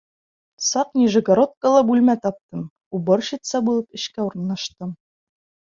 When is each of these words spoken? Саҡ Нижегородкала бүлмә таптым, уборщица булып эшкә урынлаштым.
Саҡ 0.67 0.89
Нижегородкала 0.99 1.83
бүлмә 1.91 2.17
таптым, 2.25 2.65
уборщица 3.01 3.65
булып 3.69 4.01
эшкә 4.03 4.29
урынлаштым. 4.31 4.99